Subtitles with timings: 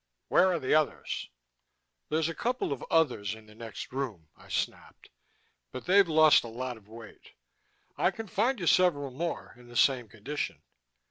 [0.29, 1.29] "Where are the others?"
[2.09, 5.11] "There's a couple of 'others' in the next room," I snapped.
[5.71, 7.33] "But they've lost a lot of weight.
[7.97, 10.63] I can find you several more, in the same condition.